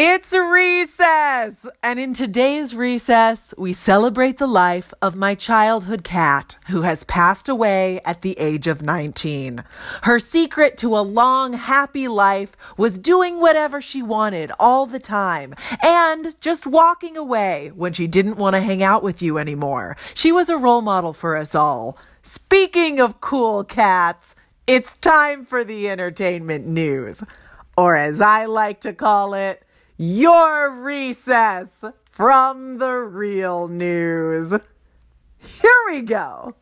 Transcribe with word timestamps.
It's 0.00 0.32
recess! 0.32 1.66
And 1.82 1.98
in 1.98 2.14
today's 2.14 2.72
recess, 2.72 3.52
we 3.58 3.72
celebrate 3.72 4.38
the 4.38 4.46
life 4.46 4.94
of 5.02 5.16
my 5.16 5.34
childhood 5.34 6.04
cat 6.04 6.56
who 6.68 6.82
has 6.82 7.02
passed 7.02 7.48
away 7.48 8.00
at 8.04 8.22
the 8.22 8.38
age 8.38 8.68
of 8.68 8.80
19. 8.80 9.64
Her 10.02 10.20
secret 10.20 10.76
to 10.78 10.96
a 10.96 11.00
long, 11.00 11.54
happy 11.54 12.06
life 12.06 12.56
was 12.76 12.96
doing 12.96 13.40
whatever 13.40 13.82
she 13.82 14.00
wanted 14.00 14.52
all 14.60 14.86
the 14.86 15.00
time 15.00 15.56
and 15.82 16.36
just 16.40 16.64
walking 16.64 17.16
away 17.16 17.72
when 17.74 17.92
she 17.92 18.06
didn't 18.06 18.36
want 18.36 18.54
to 18.54 18.60
hang 18.60 18.84
out 18.84 19.02
with 19.02 19.20
you 19.20 19.36
anymore. 19.36 19.96
She 20.14 20.30
was 20.30 20.48
a 20.48 20.58
role 20.58 20.80
model 20.80 21.12
for 21.12 21.34
us 21.34 21.56
all. 21.56 21.98
Speaking 22.22 23.00
of 23.00 23.20
cool 23.20 23.64
cats, 23.64 24.36
it's 24.64 24.96
time 24.96 25.44
for 25.44 25.64
the 25.64 25.88
entertainment 25.88 26.68
news. 26.68 27.24
Or 27.76 27.96
as 27.96 28.20
I 28.20 28.44
like 28.44 28.80
to 28.82 28.92
call 28.92 29.34
it, 29.34 29.64
your 29.98 30.70
recess 30.70 31.84
from 32.12 32.78
the 32.78 32.92
real 32.92 33.66
news. 33.66 34.54
Here 35.38 35.72
we 35.90 36.02
go. 36.02 36.54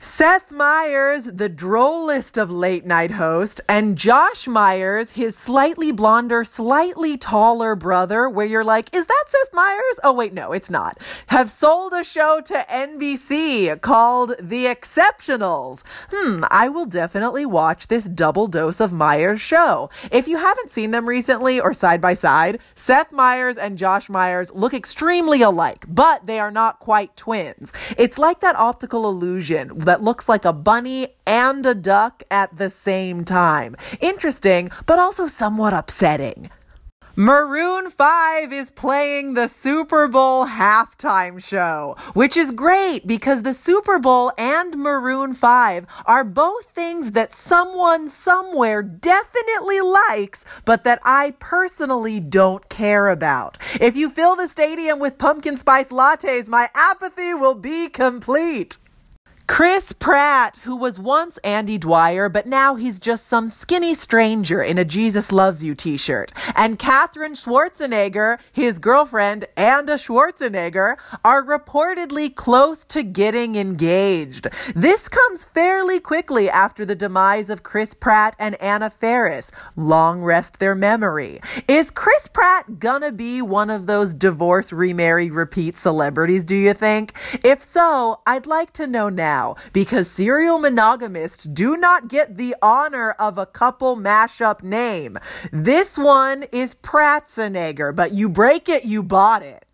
Seth 0.00 0.52
Meyers, 0.52 1.24
the 1.24 1.48
drollest 1.48 2.40
of 2.40 2.52
late 2.52 2.86
night 2.86 3.10
hosts, 3.10 3.60
and 3.68 3.98
Josh 3.98 4.46
Meyers, 4.46 5.10
his 5.10 5.36
slightly 5.36 5.90
blonder, 5.90 6.44
slightly 6.44 7.16
taller 7.16 7.74
brother, 7.74 8.28
where 8.28 8.46
you're 8.46 8.62
like, 8.62 8.94
is 8.94 9.06
that 9.06 9.24
Seth 9.26 9.52
Meyers? 9.52 9.98
Oh, 10.04 10.12
wait, 10.12 10.32
no, 10.32 10.52
it's 10.52 10.70
not, 10.70 11.00
have 11.26 11.50
sold 11.50 11.92
a 11.92 12.04
show 12.04 12.40
to 12.42 12.64
NBC 12.70 13.80
called 13.80 14.36
The 14.38 14.66
Exceptionals. 14.66 15.82
Hmm, 16.12 16.44
I 16.48 16.68
will 16.68 16.86
definitely 16.86 17.44
watch 17.44 17.88
this 17.88 18.04
double 18.04 18.46
dose 18.46 18.78
of 18.78 18.92
Meyers 18.92 19.40
show. 19.40 19.90
If 20.12 20.28
you 20.28 20.36
haven't 20.36 20.70
seen 20.70 20.92
them 20.92 21.08
recently 21.08 21.58
or 21.58 21.72
side 21.72 22.00
by 22.00 22.14
side, 22.14 22.60
Seth 22.76 23.10
Meyers 23.10 23.56
and 23.56 23.76
Josh 23.76 24.08
Meyers 24.08 24.52
look 24.52 24.74
extremely 24.74 25.42
alike, 25.42 25.86
but 25.88 26.26
they 26.26 26.38
are 26.38 26.52
not 26.52 26.78
quite 26.78 27.16
twins. 27.16 27.72
It's 27.96 28.16
like 28.16 28.38
that 28.40 28.54
optical 28.54 29.08
illusion 29.08 29.87
that 29.88 30.02
looks 30.02 30.28
like 30.28 30.44
a 30.44 30.52
bunny 30.52 31.08
and 31.26 31.64
a 31.64 31.74
duck 31.74 32.22
at 32.30 32.54
the 32.56 32.68
same 32.68 33.24
time. 33.24 33.74
Interesting, 34.00 34.70
but 34.84 34.98
also 34.98 35.26
somewhat 35.26 35.72
upsetting. 35.72 36.50
Maroon 37.16 37.90
5 37.90 38.52
is 38.52 38.70
playing 38.70 39.34
the 39.34 39.48
Super 39.48 40.06
Bowl 40.06 40.46
halftime 40.46 41.42
show, 41.42 41.96
which 42.12 42.36
is 42.36 42.52
great 42.52 43.08
because 43.08 43.42
the 43.42 43.54
Super 43.54 43.98
Bowl 43.98 44.30
and 44.38 44.76
Maroon 44.76 45.34
5 45.34 45.86
are 46.06 46.22
both 46.22 46.66
things 46.66 47.12
that 47.12 47.34
someone 47.34 48.08
somewhere 48.08 48.84
definitely 48.84 49.80
likes, 49.80 50.44
but 50.64 50.84
that 50.84 51.00
I 51.02 51.34
personally 51.40 52.20
don't 52.20 52.68
care 52.68 53.08
about. 53.08 53.58
If 53.80 53.96
you 53.96 54.10
fill 54.10 54.36
the 54.36 54.46
stadium 54.46 55.00
with 55.00 55.18
pumpkin 55.18 55.56
spice 55.56 55.88
lattes, 55.88 56.46
my 56.46 56.70
apathy 56.72 57.34
will 57.34 57.56
be 57.56 57.88
complete. 57.88 58.76
Chris 59.48 59.92
Pratt, 59.92 60.60
who 60.62 60.76
was 60.76 61.00
once 61.00 61.38
Andy 61.38 61.78
Dwyer, 61.78 62.28
but 62.28 62.46
now 62.46 62.74
he's 62.74 63.00
just 63.00 63.26
some 63.26 63.48
skinny 63.48 63.94
stranger 63.94 64.62
in 64.62 64.76
a 64.76 64.84
Jesus 64.84 65.32
Loves 65.32 65.64
You 65.64 65.74
t 65.74 65.96
shirt. 65.96 66.32
And 66.54 66.78
Katherine 66.78 67.32
Schwarzenegger, 67.32 68.38
his 68.52 68.78
girlfriend, 68.78 69.46
and 69.56 69.88
a 69.88 69.94
Schwarzenegger, 69.94 70.96
are 71.24 71.42
reportedly 71.42 72.32
close 72.32 72.84
to 72.84 73.02
getting 73.02 73.56
engaged. 73.56 74.48
This 74.76 75.08
comes 75.08 75.46
fairly 75.46 75.98
quickly 75.98 76.50
after 76.50 76.84
the 76.84 76.94
demise 76.94 77.48
of 77.48 77.62
Chris 77.62 77.94
Pratt 77.94 78.36
and 78.38 78.54
Anna 78.60 78.90
Faris. 78.90 79.50
Long 79.76 80.22
rest 80.22 80.60
their 80.60 80.74
memory. 80.74 81.40
Is 81.66 81.90
Chris 81.90 82.28
Pratt 82.28 82.78
gonna 82.78 83.12
be 83.12 83.40
one 83.40 83.70
of 83.70 83.86
those 83.86 84.12
divorce, 84.12 84.74
remarry, 84.74 85.30
repeat 85.30 85.78
celebrities, 85.78 86.44
do 86.44 86.54
you 86.54 86.74
think? 86.74 87.14
If 87.42 87.62
so, 87.62 88.20
I'd 88.26 88.46
like 88.46 88.74
to 88.74 88.86
know 88.86 89.08
now 89.08 89.37
now 89.38 89.56
because 89.72 90.10
serial 90.10 90.58
monogamists 90.58 91.44
do 91.44 91.76
not 91.76 92.08
get 92.08 92.36
the 92.36 92.54
honor 92.60 93.12
of 93.12 93.38
a 93.38 93.46
couple 93.46 93.96
mashup 93.96 94.62
name. 94.62 95.18
This 95.52 95.96
one 95.96 96.44
is 96.52 96.74
Pratzenegger, 96.76 97.94
but 97.94 98.12
you 98.12 98.28
break 98.28 98.68
it, 98.68 98.84
you 98.84 99.02
bought 99.02 99.42
it. 99.42 99.67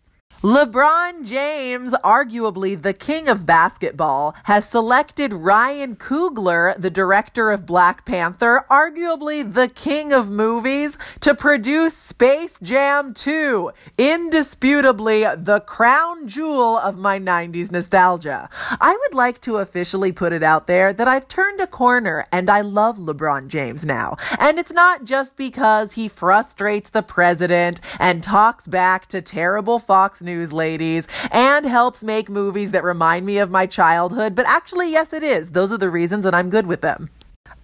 LeBron 0.45 1.25
James, 1.25 1.91
arguably 2.03 2.79
the 2.79 2.93
king 2.93 3.27
of 3.27 3.47
basketball, 3.47 4.35
has 4.43 4.69
selected 4.69 5.33
Ryan 5.33 5.95
Coogler, 5.95 6.79
the 6.79 6.91
director 6.91 7.49
of 7.49 7.65
Black 7.65 8.05
Panther, 8.05 8.63
arguably 8.69 9.41
the 9.41 9.67
king 9.67 10.13
of 10.13 10.29
movies, 10.29 10.99
to 11.21 11.33
produce 11.33 11.97
Space 11.97 12.59
Jam 12.61 13.15
2, 13.15 13.71
indisputably 13.97 15.23
the 15.35 15.63
crown 15.65 16.27
jewel 16.27 16.77
of 16.77 16.95
my 16.95 17.17
90s 17.17 17.71
nostalgia. 17.71 18.47
I 18.79 18.95
would 18.95 19.15
like 19.15 19.41
to 19.41 19.57
officially 19.57 20.11
put 20.11 20.31
it 20.31 20.43
out 20.43 20.67
there 20.67 20.93
that 20.93 21.07
I've 21.07 21.27
turned 21.27 21.59
a 21.59 21.65
corner 21.65 22.27
and 22.31 22.51
I 22.51 22.61
love 22.61 22.99
LeBron 22.99 23.47
James 23.47 23.83
now. 23.83 24.15
And 24.37 24.59
it's 24.59 24.71
not 24.71 25.05
just 25.05 25.37
because 25.37 25.93
he 25.93 26.07
frustrates 26.07 26.91
the 26.91 27.01
president 27.01 27.81
and 27.99 28.21
talks 28.21 28.67
back 28.67 29.07
to 29.07 29.23
terrible 29.23 29.79
Fox 29.79 30.21
News 30.21 30.34
news 30.35 30.51
ladies 30.51 31.07
and 31.31 31.65
helps 31.65 32.03
make 32.03 32.29
movies 32.29 32.71
that 32.71 32.83
remind 32.83 33.25
me 33.25 33.37
of 33.37 33.49
my 33.49 33.65
childhood. 33.65 34.35
But 34.35 34.45
actually, 34.47 34.91
yes, 34.91 35.13
it 35.13 35.23
is. 35.23 35.51
Those 35.51 35.71
are 35.71 35.77
the 35.77 35.89
reasons, 35.89 36.25
and 36.25 36.35
I'm 36.35 36.49
good 36.49 36.67
with 36.67 36.81
them. 36.81 37.09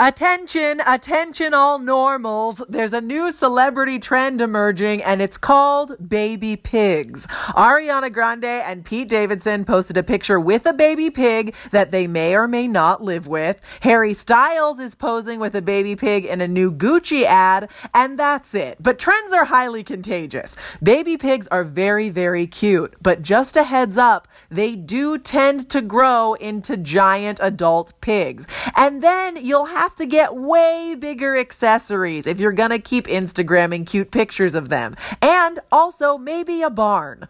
Attention, 0.03 0.81
attention, 0.87 1.53
all 1.53 1.77
normals. 1.77 2.63
There's 2.67 2.91
a 2.91 3.01
new 3.01 3.31
celebrity 3.31 3.99
trend 3.99 4.41
emerging 4.41 5.03
and 5.03 5.21
it's 5.21 5.37
called 5.37 6.09
baby 6.09 6.55
pigs. 6.55 7.27
Ariana 7.49 8.11
Grande 8.11 8.45
and 8.45 8.83
Pete 8.83 9.07
Davidson 9.07 9.63
posted 9.63 9.97
a 9.97 10.01
picture 10.01 10.39
with 10.39 10.65
a 10.65 10.73
baby 10.73 11.11
pig 11.11 11.53
that 11.69 11.91
they 11.91 12.07
may 12.07 12.35
or 12.35 12.47
may 12.47 12.67
not 12.67 13.03
live 13.03 13.27
with. 13.27 13.61
Harry 13.81 14.15
Styles 14.15 14.79
is 14.79 14.95
posing 14.95 15.39
with 15.39 15.53
a 15.53 15.61
baby 15.61 15.95
pig 15.95 16.25
in 16.25 16.41
a 16.41 16.47
new 16.47 16.71
Gucci 16.71 17.21
ad, 17.21 17.69
and 17.93 18.17
that's 18.17 18.55
it. 18.55 18.77
But 18.81 18.97
trends 18.97 19.31
are 19.33 19.45
highly 19.45 19.83
contagious. 19.83 20.55
Baby 20.81 21.15
pigs 21.15 21.47
are 21.51 21.63
very, 21.63 22.09
very 22.09 22.47
cute, 22.47 22.95
but 23.03 23.21
just 23.21 23.55
a 23.55 23.61
heads 23.61 23.99
up, 23.99 24.27
they 24.49 24.75
do 24.75 25.19
tend 25.19 25.69
to 25.69 25.79
grow 25.79 26.33
into 26.33 26.75
giant 26.75 27.39
adult 27.39 27.93
pigs. 28.01 28.47
And 28.75 29.03
then 29.03 29.35
you'll 29.35 29.65
have 29.65 29.90
have 29.91 29.97
to 29.97 30.05
get 30.05 30.33
way 30.33 30.95
bigger 30.97 31.35
accessories 31.35 32.25
if 32.25 32.39
you're 32.39 32.53
gonna 32.53 32.79
keep 32.79 33.07
Instagramming 33.07 33.85
cute 33.85 34.09
pictures 34.09 34.55
of 34.55 34.69
them. 34.69 34.95
And 35.21 35.59
also 35.69 36.17
maybe 36.17 36.61
a 36.61 36.69
barn. 36.69 37.27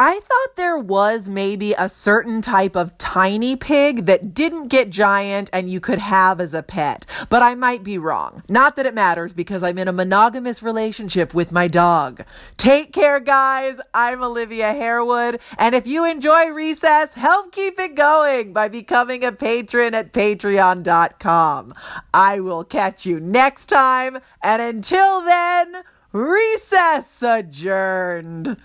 I 0.00 0.20
thought 0.20 0.54
there 0.54 0.78
was 0.78 1.28
maybe 1.28 1.72
a 1.72 1.88
certain 1.88 2.40
type 2.40 2.76
of 2.76 2.96
tiny 2.98 3.56
pig 3.56 4.06
that 4.06 4.32
didn't 4.32 4.68
get 4.68 4.90
giant 4.90 5.50
and 5.52 5.68
you 5.68 5.80
could 5.80 5.98
have 5.98 6.40
as 6.40 6.54
a 6.54 6.62
pet, 6.62 7.04
but 7.28 7.42
I 7.42 7.56
might 7.56 7.82
be 7.82 7.98
wrong. 7.98 8.44
Not 8.48 8.76
that 8.76 8.86
it 8.86 8.94
matters 8.94 9.32
because 9.32 9.64
I'm 9.64 9.76
in 9.76 9.88
a 9.88 9.92
monogamous 9.92 10.62
relationship 10.62 11.34
with 11.34 11.50
my 11.50 11.66
dog. 11.66 12.22
Take 12.56 12.92
care, 12.92 13.18
guys. 13.18 13.80
I'm 13.92 14.22
Olivia 14.22 14.72
Harewood, 14.72 15.40
and 15.58 15.74
if 15.74 15.84
you 15.84 16.04
enjoy 16.04 16.46
Recess, 16.46 17.14
help 17.14 17.50
keep 17.50 17.80
it 17.80 17.96
going 17.96 18.52
by 18.52 18.68
becoming 18.68 19.24
a 19.24 19.32
patron 19.32 19.94
at 19.94 20.12
patreon.com. 20.12 21.74
I 22.14 22.38
will 22.38 22.62
catch 22.62 23.04
you 23.04 23.18
next 23.18 23.66
time, 23.66 24.18
and 24.44 24.62
until 24.62 25.22
then, 25.22 25.82
Recess 26.12 27.20
adjourned. 27.20 28.58